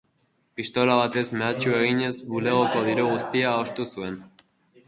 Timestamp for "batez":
0.99-1.25